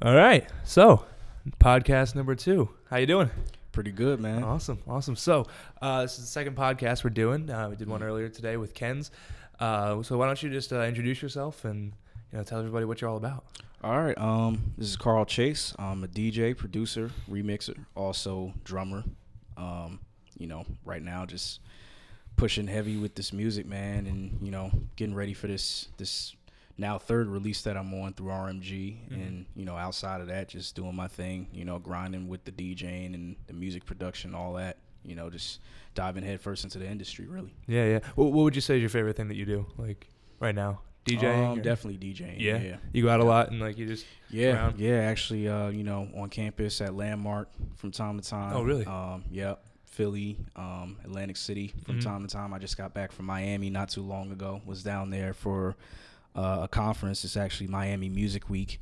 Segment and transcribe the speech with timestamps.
[0.00, 0.48] All right.
[0.64, 1.04] So,
[1.60, 2.70] podcast number two.
[2.90, 3.30] How you doing?
[3.72, 4.42] Pretty good, man.
[4.42, 4.78] Awesome.
[4.88, 5.16] Awesome.
[5.16, 5.46] So,
[5.80, 7.48] uh, this is the second podcast we're doing.
[7.50, 9.10] Uh, we did one earlier today with Ken's.
[9.60, 11.92] Uh, so, why don't you just uh, introduce yourself and
[12.32, 13.44] you know tell everybody what you're all about?
[13.84, 14.16] All right.
[14.18, 15.74] Um, this is Carl Chase.
[15.78, 19.04] I'm a DJ, producer, remixer, also drummer.
[19.56, 20.00] Um,
[20.38, 21.60] you know, right now just
[22.36, 26.34] pushing heavy with this music, man, and you know, getting ready for this this
[26.78, 29.12] now third release that I'm on through RMG, Mhm.
[29.12, 31.48] and you know, outside of that, just doing my thing.
[31.52, 34.78] You know, grinding with the DJing and the music production, all that.
[35.04, 35.60] You know, just
[35.94, 37.52] diving headfirst into the industry, really.
[37.66, 37.98] Yeah, yeah.
[38.14, 40.06] What, what would you say is your favorite thing that you do, like
[40.38, 40.80] right now?
[41.04, 41.48] DJing.
[41.54, 42.36] Um, definitely DJing.
[42.38, 42.58] Yeah?
[42.62, 42.76] yeah.
[42.92, 44.06] You go out a lot and like you just.
[44.30, 44.78] Yeah, around?
[44.78, 44.98] yeah.
[44.98, 48.52] Actually, uh, you know, on campus at Landmark from time to time.
[48.54, 48.86] Oh, really?
[48.86, 49.64] Um, yep.
[49.86, 52.04] Philly, um, Atlantic City from Mhm.
[52.04, 52.54] time to time.
[52.54, 54.62] I just got back from Miami not too long ago.
[54.64, 55.76] Was down there for
[56.34, 57.24] uh, a conference.
[57.24, 58.80] It's actually Miami Music Week.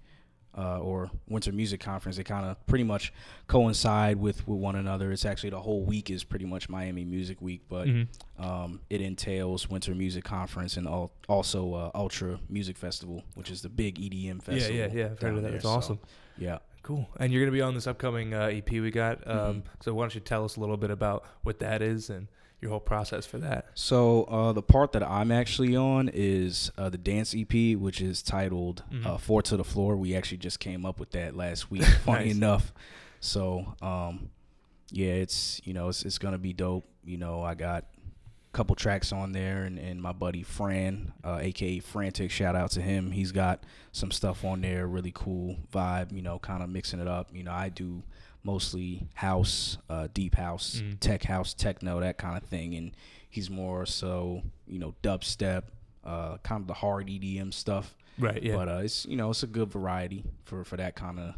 [0.59, 2.17] Uh, or Winter Music Conference.
[2.17, 3.13] They kind of pretty much
[3.47, 5.13] coincide with, with one another.
[5.13, 8.09] It's actually the whole week is pretty much Miami Music Week, but Mhm.
[8.37, 13.63] um, it entails Winter Music Conference and al- also uh, Ultra Music Festival, which is
[13.63, 14.77] the big EDM festival.
[14.77, 15.05] yeah, yeah.
[15.13, 15.49] I've heard of that.
[15.51, 15.55] there.
[15.55, 15.99] It's So, awesome.
[16.37, 16.59] yeah.
[16.83, 17.09] Cool.
[17.21, 19.25] And you're gonna be on this upcoming uh, EP we got.
[19.29, 19.63] Um, Mhm.
[19.85, 22.27] So why don't you tell us a little bit about what that is and
[22.61, 23.67] your whole process for that?
[23.75, 28.23] So uh, the part that I'm actually on is uh, the dance EP, which is
[28.23, 29.07] titled Mhm.
[29.07, 31.85] uh, "Four to the Floor." We actually just came up with that last week.
[32.05, 32.37] Funny Nice.
[32.37, 32.73] enough.
[33.21, 34.31] So um,
[34.91, 36.85] yeah, it's you know it's it's gonna be dope.
[37.05, 41.39] You know, I got a couple tracks on there, and, and my buddy Fran, uh,
[41.41, 43.11] aka Frantic, shout out to him.
[43.13, 46.13] He's got some stuff on there, really cool vibe.
[46.13, 47.31] You know, kind of mixing it up.
[47.33, 48.03] You know, I do
[48.43, 50.99] mostly house, uh, deep house, Mhm.
[51.01, 52.93] tech house, techno, that kind of thing, and
[53.29, 55.65] he's more so you know dubstep,
[56.05, 57.95] uh, kind of the hard EDM stuff.
[58.19, 58.43] Right.
[58.43, 58.57] Yeah.
[58.57, 61.35] But uh, it's you know it's a good variety for for that kind of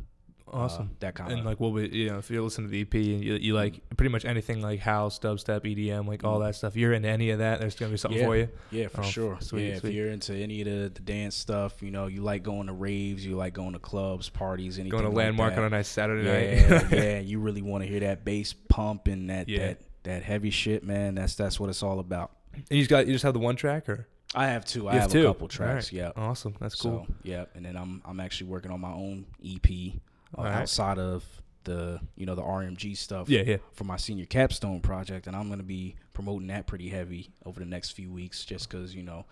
[0.53, 0.91] awesome.
[1.01, 3.25] that kind and like what we, you know, if you listen to the EP and
[3.25, 6.47] you, you like pretty much anything like house, dubstep, EDM, like all Mhm.
[6.47, 7.61] that stuff, you're into any of that.
[7.61, 8.27] There's gonna be something Yeah.
[8.27, 8.49] for you.
[8.71, 9.39] Yeah, for Oh, sure.
[9.41, 9.89] sweet, yeah, sweet.
[9.91, 12.73] if you're into any of the, the dance stuff, you know, you like going to
[12.73, 14.91] raves, you like going to clubs, parties, anything.
[14.91, 16.93] Going to landmark on a nice Saturday yeah, night.
[16.93, 19.59] yeah, you really want to hear that bass pump and that Yeah.
[19.69, 21.15] that that heavy shit, man.
[21.15, 22.33] That's that's what it's all about.
[22.55, 24.89] And you just got you just have the one track or I have two.
[24.89, 25.21] I have, have two?
[25.21, 25.93] a couple tracks.
[25.93, 26.15] Alright.
[26.17, 26.23] Yeah.
[26.23, 26.55] awesome.
[26.59, 27.05] That's cool.
[27.07, 29.93] So yeah, and then I'm I'm actually working on my own EP
[30.37, 30.55] uh, Alright.
[30.55, 31.25] outside of
[31.65, 33.29] the you know the RMG stuff.
[33.29, 33.57] yeah, yeah.
[33.73, 37.67] for my senior capstone project, and I'm gonna be promoting that pretty heavy over the
[37.67, 39.25] next few weeks, just because you know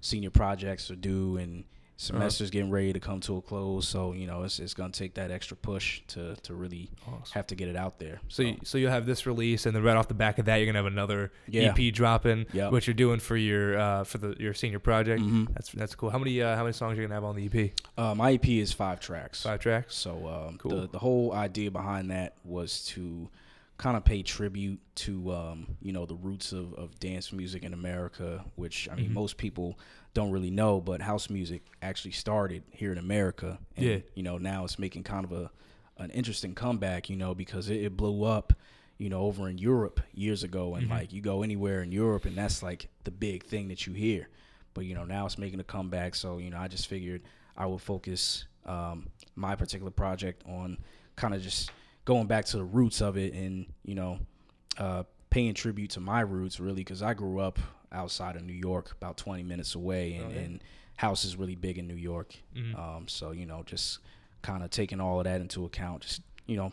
[0.00, 1.64] senior projects are due and
[1.98, 3.88] semesters getting ready to come to a close.
[3.88, 7.22] So you know it's it's gonna take that extra push to to really Awesome.
[7.34, 8.20] have to get it out there.
[8.28, 10.56] So, you, so you'll have this release, and then right off the back of that,
[10.56, 12.46] you're gonna have another yeah, EP dropping.
[12.52, 12.72] Yep.
[12.72, 15.22] What you're doing for your uh, for the your senior project.
[15.22, 15.48] Mhm.
[15.54, 16.10] That's that's cool.
[16.10, 17.72] How many uh, how many songs are you gonna have on the EP?
[17.96, 19.42] Uh, my EP is five tracks.
[19.42, 19.94] Five tracks.
[19.96, 20.82] So um, Cool.
[20.82, 23.28] the the whole idea behind that was to
[23.78, 27.74] kind of pay tribute to um, you know the roots of, of dance music in
[27.74, 29.14] America, which I mean Mhm.
[29.14, 29.78] most people
[30.16, 33.58] don't really know, but house music actually started here in America.
[33.76, 33.98] And, Yeah.
[34.14, 35.50] You know now it's making kind of a
[35.98, 37.08] an interesting comeback.
[37.10, 38.52] You know because it, it blew up.
[38.98, 40.90] You know, over in Europe years ago, and Mhm.
[40.90, 44.28] like you go anywhere in Europe, and that's like the big thing that you hear.
[44.72, 46.14] But you know, now it's making a comeback.
[46.14, 47.20] So you know, I just figured
[47.56, 50.78] I would focus um, my particular project on
[51.14, 51.70] kind of just
[52.06, 54.18] going back to the roots of it and you know
[54.78, 57.58] uh, paying tribute to my roots really because i grew up
[57.92, 60.40] outside of new york about 20 minutes away and, Oh, yeah.
[60.40, 60.64] and
[60.96, 62.78] house is really big in new york Mhm.
[62.78, 63.98] um, so you know just
[64.42, 66.72] kind of taking all of that into account just you know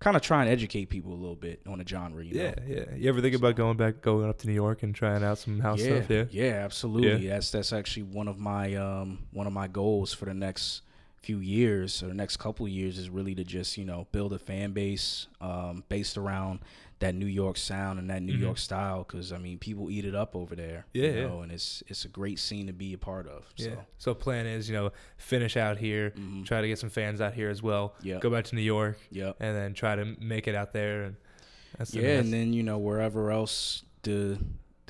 [0.00, 2.62] kind of trying to educate people a little bit on the genre you yeah, know
[2.66, 2.84] yeah.
[2.96, 5.60] You ever think about going back, going up to New York and trying out some
[5.60, 6.10] house yeah, stuff?
[6.10, 6.24] Yeah.
[6.30, 7.28] Yeah, absolutely.
[7.28, 10.82] That's that's actually one of my um one of my goals for the next
[11.22, 14.32] few years or the next couple of years is really to just you know build
[14.32, 16.58] a fan base um based around
[17.02, 18.40] that New York sound and that New Mhm.
[18.40, 20.86] York style because I mean people eat it up over there.
[20.94, 21.42] Yeah, you yeah.
[21.42, 23.52] and it's it's a great scene to be a part of.
[23.56, 23.66] Yeah.
[23.66, 26.44] So, So plan is, you know, finish out here, mhm.
[26.46, 27.94] try to get some fans out here as well.
[28.02, 29.36] yeah, Go back to New York, yep.
[29.40, 31.02] and then try to make it out there.
[31.04, 31.16] And
[31.76, 34.38] that's yeah, and then you know wherever else the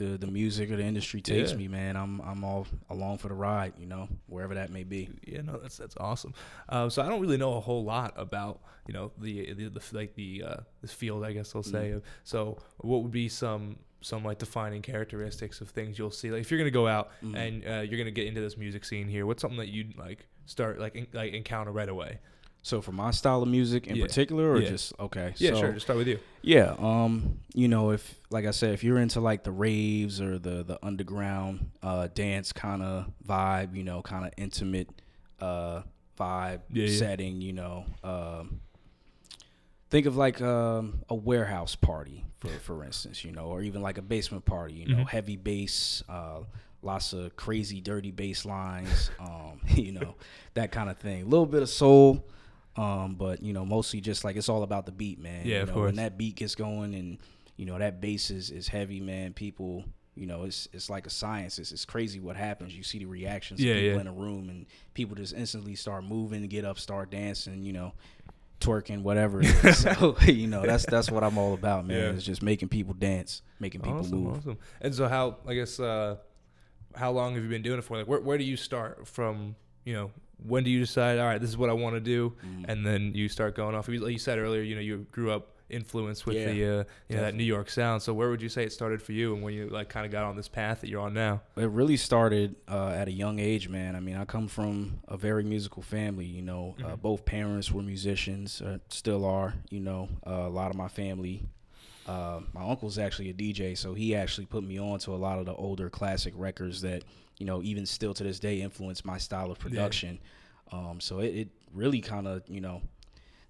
[0.03, 1.57] the the music or the industry takes Yeah.
[1.59, 3.75] me, man, I'm I'm all along for the ride.
[3.79, 5.09] You know, wherever that may be.
[5.27, 6.35] yeah, no, that's that's awesome.
[6.69, 9.83] Um, so I don't really know a whole lot about you know the the, the
[9.93, 11.93] like the uh, this field, I guess I'll say.
[11.95, 12.03] Mhm.
[12.25, 16.31] So what would be some some like defining characteristics of things you'll see?
[16.31, 17.37] Like if you're gonna go out Mhm.
[17.37, 20.27] and uh, you're gonna get into this music scene here, what's something that you'd like
[20.47, 22.19] start like en- like encounter right away?
[22.65, 24.07] So for my style of music in Yeah.
[24.07, 24.69] particular, or Yeah.
[24.71, 25.35] just okay?
[25.39, 25.73] Yeah, so, sure.
[25.73, 26.19] Just start with you.
[26.43, 30.39] Yeah, um, you know, if like I said, if you're into like the raves or
[30.39, 34.89] the the underground uh, dance kind of vibe, you know, kind of intimate,
[35.41, 35.83] uh,
[36.19, 37.41] vibe Yeah, setting.
[37.41, 38.61] You know, um,
[39.91, 43.25] think of like um, a warehouse party, for for instance.
[43.25, 44.75] You know, or even like a basement party.
[44.75, 45.09] You know, Mhm.
[45.09, 46.41] heavy bass, uh,
[46.83, 49.11] lots of crazy, dirty bass lines.
[49.21, 50.15] Um, you know,
[50.55, 51.23] that kind of thing.
[51.23, 52.25] A little bit of soul.
[52.77, 55.45] Um, but you know, mostly just like it's all about the beat, man.
[55.47, 55.87] Yeah, you of know, course.
[55.89, 57.19] When that beat gets going and
[57.57, 59.35] you know that bass is, is heavy, man.
[59.35, 59.85] People,
[60.15, 61.59] you know, it's it's like a science.
[61.59, 62.75] It's, it's crazy what happens.
[62.75, 64.01] You see the reactions Yeah, of people yeah.
[64.01, 67.63] in a room, and people just instantly start moving, get up, start dancing.
[67.63, 67.93] You know,
[68.61, 69.43] twerking, whatever.
[69.75, 71.97] So you know, that's that's what I'm all about, man.
[71.99, 72.11] Yeah.
[72.13, 74.37] It's just making people dance, making people awesome, move.
[74.39, 74.59] awesome.
[74.81, 76.17] And so, how I guess uh,
[76.95, 77.99] how long have you been doing it for?
[77.99, 79.57] Like, where where do you start from?
[79.85, 80.11] You know,
[80.47, 81.19] when do you decide?
[81.19, 82.65] All right, this is what I want to do, Mm.
[82.69, 83.89] and then you start going off.
[83.89, 87.17] Like you said earlier, you know, you grew up influenced with Yeah, the uh, you
[87.17, 87.35] know that.
[87.35, 88.03] New York sound.
[88.03, 90.13] So, where would you say it started for you, and when you like kind of
[90.13, 91.41] got on this path that you're on now?
[91.57, 93.97] It really started uh, at a young age, man.
[93.97, 96.27] I mean, I come from a very musical family.
[96.27, 97.01] You know, uh, Mhm.
[97.03, 99.55] both parents were musicians, uh, still are.
[99.71, 101.45] You know, uh, a lot of my family.
[102.07, 105.39] Uh, my uncle's actually a DJ, so he actually put me on to a lot
[105.39, 107.05] of the older classic records that
[107.43, 110.21] you know, even still to this day, influence my style of production.
[110.71, 112.83] Um, so it, it really kind of, you know,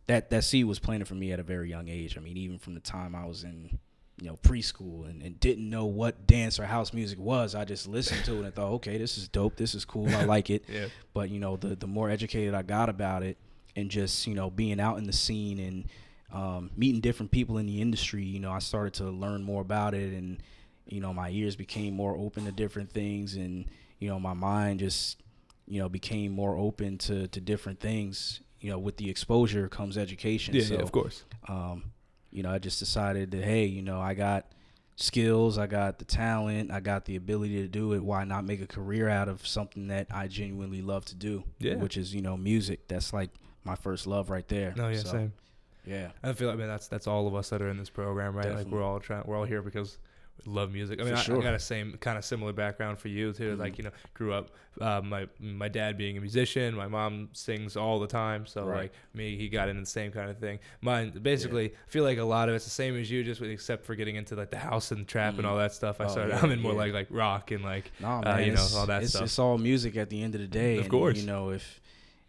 [0.06, 2.16] that that seed was planted for me at a very young age.
[2.16, 3.78] I mean, even from the time I was in,
[4.18, 7.86] you know, preschool and, and didn't know what dance or house music was, I just
[7.86, 10.64] listened to it and thought, okay, this is dope, this is cool, I like it.
[10.68, 13.36] Yeah, But you know, the the more educated I got about it,
[13.76, 15.84] and just you know being out in the scene and
[16.32, 19.92] um, meeting different people in the industry, you know, I started to learn more about
[19.92, 20.38] it, and
[20.86, 23.66] you know, my ears became more open to different things, and
[24.02, 25.22] you know, my mind just
[25.68, 28.40] you know became more open to to different things.
[28.60, 30.54] You know, with the exposure comes education.
[30.54, 31.24] yeah, so, yeah, of course.
[31.48, 31.92] um,
[32.30, 34.46] you know, I just decided that hey, you know, I got
[34.96, 38.02] skills, I got the talent, I got the ability to do it.
[38.02, 41.44] Why not make a career out of something that I genuinely love to do?
[41.60, 41.76] Yeah.
[41.76, 42.88] which is you know music.
[42.88, 43.30] That's like
[43.62, 44.74] my first love right there.
[44.76, 45.32] No, yeah, So, same.
[45.86, 48.34] Yeah, I feel like man, that's that's all of us that are in this program,
[48.34, 48.52] right?
[48.52, 49.98] Like we're all trying, we're all here because
[50.46, 51.00] love music.
[51.00, 51.38] I mean, I, sure.
[51.38, 53.54] I got a same kind of similar background for you too.
[53.56, 53.58] Mhm.
[53.58, 54.50] Like you know, grew up
[54.80, 58.76] uh, my my dad being a musician, my mom sings all the time, so Right.
[58.82, 60.58] like me, he got into the same kind of thing.
[60.80, 63.50] Mine basically, I feel like a lot of it's the same as you, just with,
[63.50, 65.48] except for getting into like the house and trap and Mhm.
[65.50, 66.00] all that stuff.
[66.00, 66.78] I Oh, started, yeah, I'm in more yeah.
[66.78, 69.22] like like rock and like no Uh, you know, all that it's, stuff.
[69.24, 70.76] it's all music at the end of the day.
[70.78, 71.18] Of and, course.
[71.18, 71.80] you know if.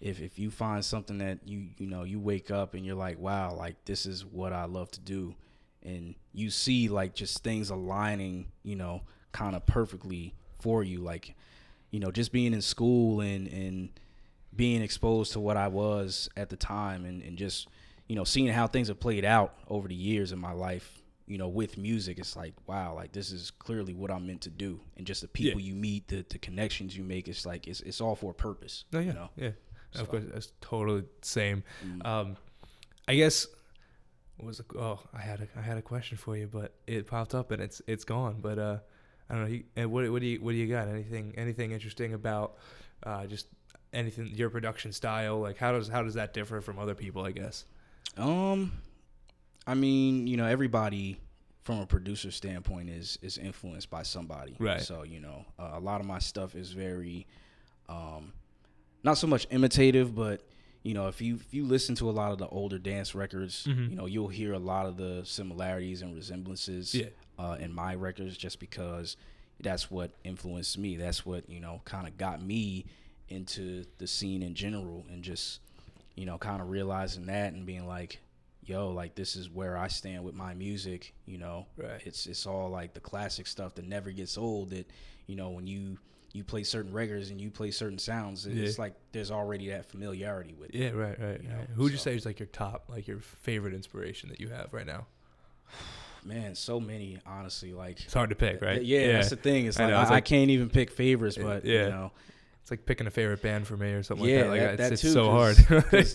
[0.01, 3.17] If, if you find something that you you know you wake up and you're like
[3.19, 5.33] wow like this is what I love to do
[5.83, 9.01] and you see like just things aligning you know
[9.31, 11.35] kind of perfectly for you like
[11.91, 13.89] you know just being in school and and
[14.55, 17.67] being exposed to what I was at the time and, and just
[18.07, 21.37] you know seeing how things have played out over the years in my life you
[21.37, 24.79] know with music it's like wow like this is clearly what I'm meant to do
[24.97, 28.01] and just the people you meet the, the connections you make it's like it's, it's
[28.01, 29.49] all for a purpose no, yeah, you know yeah.
[29.91, 31.63] So- Of course, that's totally same.
[31.85, 32.05] Mm.
[32.05, 32.37] Um,
[33.07, 33.45] I guess
[34.37, 34.61] was?
[34.77, 37.61] Oh, I had a I had a question for you, but it popped up and
[37.61, 38.37] it's it's gone.
[38.41, 38.77] But uh,
[39.29, 39.49] I don't know.
[39.49, 40.87] You, and what what do you what do you got?
[40.87, 42.57] Anything anything interesting about
[43.03, 43.47] uh, just
[43.93, 45.39] anything your production style?
[45.39, 47.23] Like how does how does that differ from other people?
[47.23, 47.65] I guess.
[48.17, 48.71] Um,
[49.65, 51.19] I mean, you know, everybody
[51.63, 54.81] from a producer standpoint is is influenced by somebody, Right.
[54.81, 57.25] So you know, uh, a lot of my stuff is very,
[57.87, 58.33] um,
[59.03, 60.41] not so much imitative, but
[60.83, 63.65] you know, if you if you listen to a lot of the older dance records,
[63.65, 63.89] Mhm.
[63.89, 67.07] you know, you'll hear a lot of the similarities and resemblances Yeah.
[67.39, 69.15] uh, in my records, just because
[69.59, 70.97] that's what influenced me.
[70.97, 72.85] That's what you know, kind of got me
[73.29, 75.59] into the scene in general, and just
[76.15, 78.19] you know, kind of realizing that and being like,
[78.65, 81.13] yo, like this is where I stand with my music.
[81.25, 82.05] You know, Right.
[82.05, 84.69] it's it's all like the classic stuff that never gets old.
[84.71, 84.85] That
[85.27, 85.97] you know, when you
[86.33, 88.81] you play certain records and you play certain sounds, it's Yeah.
[88.81, 90.69] like there's already that familiarity with.
[90.69, 90.75] it.
[90.75, 90.89] Yeah.
[90.89, 91.19] Right.
[91.19, 91.41] Right.
[91.43, 91.67] You right.
[91.75, 94.69] Who would you say is like your top, like your favorite inspiration that you have
[94.73, 95.05] right now?
[96.25, 97.73] Man, so many, honestly.
[97.73, 98.81] Like, It's hard to pick, right?
[98.81, 99.65] yeah, that's the thing.
[99.65, 101.83] It's I like I, it's I can't even pick favorites, but yeah.
[101.83, 102.11] you know,
[102.61, 104.49] It's like picking a favorite band for me or something yeah, like that.
[104.49, 105.11] Like that, it's, that it's too.
[105.11, 105.65] so 'cause-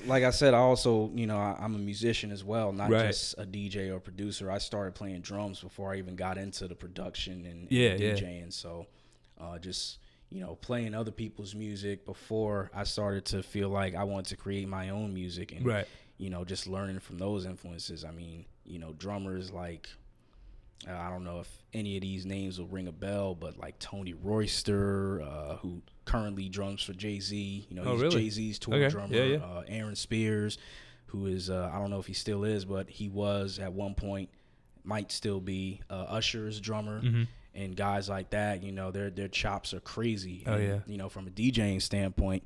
[0.00, 0.06] hard.
[0.08, 3.06] like I said, I also, you know, I, I'm a musician as well, not Right.
[3.08, 4.50] just a DJ or producer.
[4.50, 8.12] I started playing drums before I even got into the production and, and Yeah, yeah.
[8.14, 8.50] DJing.
[8.52, 8.86] So,
[9.38, 9.98] uh, just
[10.30, 14.36] you know, playing other people's music before I started to feel like I wanted to
[14.36, 15.86] create my own music and right.
[16.18, 18.04] you know, just learning from those influences.
[18.04, 19.88] I mean, you know, drummers like
[20.86, 23.78] uh, I don't know if any of these names will ring a bell, but like
[23.78, 27.66] Tony Royster, uh, who currently drums for Jay Z.
[27.68, 28.22] You know, Oh, he's really?
[28.24, 28.88] Jay Z's tour Okay.
[28.88, 29.14] drummer.
[29.14, 29.36] Yeah, yeah.
[29.38, 30.56] Uh, Aaron Spears,
[31.06, 33.94] who is uh, I don't know if he still is, but he was at one
[33.94, 34.28] point,
[34.84, 37.00] might still be uh, Usher's drummer.
[37.00, 37.22] hmm
[37.58, 40.44] And guys like that, you know, their their chops are crazy.
[40.46, 40.78] Oh, And, yeah.
[40.86, 42.42] You know, from a DJing standpoint,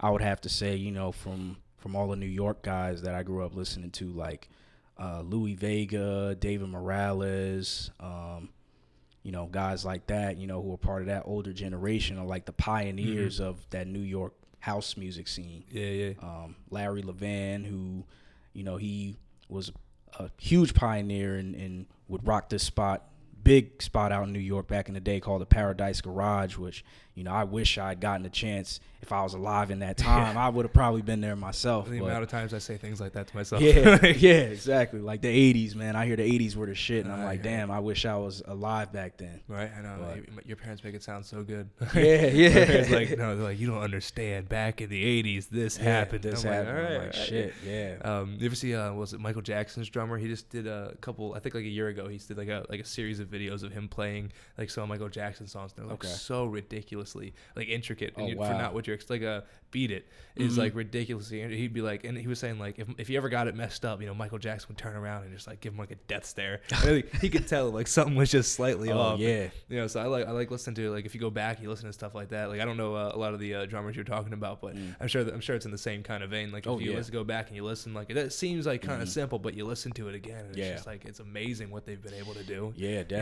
[0.00, 3.14] I would have to say, you know, from from all the New York guys that
[3.14, 4.48] I grew up listening to, like
[4.98, 8.48] uh, Louie Vega, David Morales, um,
[9.22, 12.26] you know, guys like that, you know, who are part of that older generation, are
[12.26, 13.48] like the pioneers Mm-hmm.
[13.48, 15.62] of that New York house music scene.
[15.70, 16.12] Yeah, yeah.
[16.20, 18.04] Um, Larry Levan, who,
[18.54, 19.16] you know, he
[19.48, 19.70] was
[20.18, 23.06] a huge pioneer and, and would rock this spot,
[23.48, 26.84] big spot out in New York back in the day called the Paradise Garage, which,
[27.14, 29.96] you know, I wish I had gotten a chance if I was alive in that
[29.96, 30.36] time.
[30.36, 31.88] I would have probably been there myself.
[31.88, 33.62] The but- amount of times I say things like that to myself.
[33.62, 35.00] yeah, Like, yeah, exactly.
[35.00, 35.96] Like the '80s, man.
[35.96, 37.44] I hear the '80s were the shit, and I'm I like, it.
[37.44, 39.40] damn, I wish I was alive back then.
[39.48, 39.96] Right, I know.
[40.34, 41.70] But- Your parents make it sound so good.
[41.94, 42.48] Yeah, yeah.
[42.58, 44.48] it's like no, they're like you don't understand.
[44.48, 46.22] Back in the '80s, this Yeah, happened.
[46.24, 46.68] This I'm happened.
[46.68, 47.96] Like, all right, like, all right." shit, yeah.
[48.02, 50.18] Um, you ever see uh, was it Michael Jackson's drummer?
[50.18, 51.34] He just did a couple.
[51.34, 53.62] I think like a year ago, he did like a like a series of videos
[53.62, 55.72] of him playing like some Michael Jackson songs.
[55.72, 56.08] They're like Okay.
[56.08, 60.08] so ridiculously like intricate, and Oh, you, for not what you're like a beat it
[60.34, 60.58] is Mhm.
[60.58, 61.42] like ridiculously.
[61.42, 63.54] and He'd be like, and he was saying like if if you ever got it
[63.54, 65.90] messed up, you know, Michael Jackson would turn around and just like give him like
[65.90, 66.60] a death stare.
[66.84, 69.20] And, like, he could tell like something was just slightly Oh off.
[69.20, 71.60] yeah, You know, so I like I like listening to like if you go back,
[71.60, 72.48] you listen to stuff like that.
[72.48, 74.74] Like I don't know uh, a lot of the uh, drummers you're talking about, but
[74.74, 74.94] Mm.
[75.00, 76.50] I'm sure that I'm sure it's in the same kind of vein.
[76.52, 76.96] Like if Oh, you yeah.
[76.98, 79.12] listen, go back and you listen, like it, it seems like kind of Mhm.
[79.12, 80.64] simple, but you listen to it again, and Yeah.
[80.66, 82.72] it's just like it's amazing what they've been able to do.
[82.76, 83.17] yeah, definitely.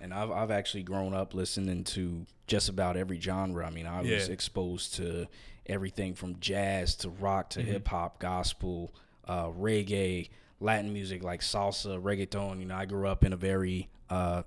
[0.00, 3.66] And I've I've actually grown up listening to just about every genre.
[3.66, 5.26] I mean, I was exposed to
[5.66, 7.64] everything from jazz to rock to Mhm.
[7.64, 8.92] hip hop, gospel,
[9.26, 10.28] uh, reggae,
[10.60, 12.58] Latin music like salsa, reggaeton.
[12.60, 14.42] You know, I grew up in a very uh,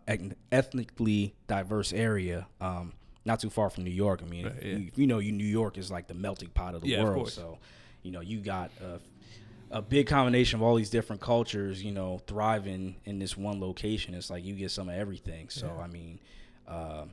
[0.52, 2.48] ethnically diverse area.
[2.62, 2.94] Um,
[3.26, 4.22] not too far from New York.
[4.24, 4.78] I mean, Right, yeah.
[4.78, 7.16] you, you know, you New York is like the melting pot of the Yeah, world.
[7.18, 7.34] course.
[7.34, 7.58] So,
[8.04, 9.00] you know, you got a,
[9.72, 14.14] a big combination of all these different cultures, you know, thriving in this one location.
[14.14, 15.50] It's like you get some of everything.
[15.50, 15.84] So, Yeah.
[15.84, 16.20] I mean,
[16.68, 17.06] uh,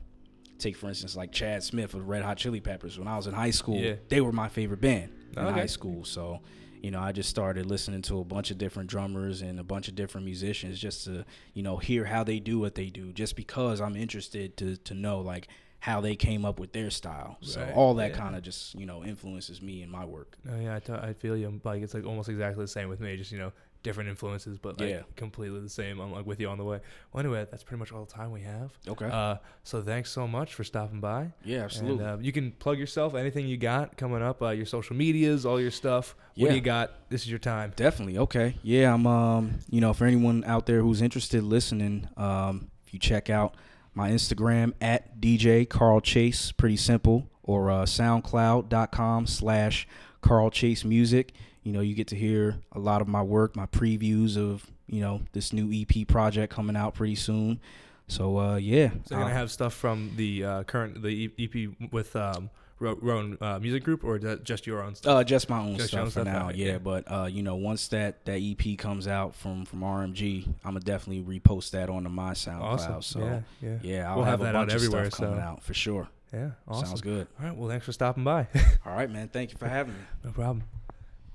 [0.57, 2.97] take for instance like Chad Smith of Red Hot Chili Peppers.
[2.97, 3.95] When I was in high school, Yeah.
[4.09, 5.51] they were my favorite band in Okay.
[5.59, 6.05] high school.
[6.05, 6.39] So,
[6.81, 9.87] you know, I just started listening to a bunch of different drummers and a bunch
[9.89, 13.11] of different musicians just to, you know, hear how they do what they do.
[13.11, 15.47] Just because I'm interested to to know like
[15.85, 17.37] how they came up with their style.
[17.41, 18.17] So Right, all that yeah.
[18.17, 20.35] kind of just you know influences me in my work.
[20.51, 21.61] Oh yeah, I, t- I feel you.
[21.63, 23.15] Like it's like almost exactly the same with me.
[23.17, 23.51] Just you know,
[23.83, 25.01] different influences, but like Yeah.
[25.15, 25.99] completely the same.
[25.99, 26.79] I'm like with you on the way.
[27.13, 28.71] Well, anyway, that's pretty much all the time we have.
[28.87, 29.05] Okay.
[29.05, 31.31] Uh, so thanks so much for stopping by.
[31.43, 32.03] yeah, absolutely.
[32.03, 33.13] And, uh, you can plug yourself.
[33.13, 36.15] Anything you got coming up, uh, your social medias, all your stuff.
[36.35, 36.93] What do you got?
[37.09, 37.73] This is your time.
[37.75, 38.17] Definitely.
[38.17, 38.55] Okay.
[38.63, 42.99] Yeah, I'm um, you know, for anyone out there who's interested listening, um, if you
[42.99, 43.53] check out
[43.95, 49.87] my Instagram at DJ Carl Chase, pretty simple, or uh, soundcloud.com slash
[50.21, 51.33] Carl Chase Music.
[51.63, 55.01] You know, you get to hear a lot of my work, my previews of, you
[55.01, 57.59] know, this new EP project coming out pretty soon.
[58.07, 58.89] So uh yeah.
[59.05, 62.97] So you're gonna uh, have stuff from the uh, current the EP with um, Ro-
[63.01, 65.15] Rowan uh, Music Group, or just your own stuff?
[65.15, 66.25] Uh, just my own Just stuff own for stuff?
[66.25, 66.39] now.
[66.41, 66.77] Alright, yeah, yeah.
[66.77, 70.79] but uh, you know, once that that EP comes out from from RMG, I'm gonna
[70.81, 72.61] definitely repost that onto my SoundCloud.
[72.61, 73.01] awesome.
[73.01, 75.19] So yeah, yeah, yeah, I'll We'll have, have a that out bunch of everywhere, stuff
[75.19, 76.07] coming so- out for sure.
[76.33, 76.49] yeah.
[76.67, 76.87] Awesome.
[76.87, 77.27] Sounds good.
[77.39, 77.55] All right.
[77.55, 78.47] Well, thanks for stopping by.
[78.85, 79.29] All right, man.
[79.29, 79.99] Thank you for having me.
[80.25, 80.63] no problem.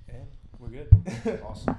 [0.09, 0.26] And
[0.59, 1.40] we're good.
[1.44, 1.75] Awesome.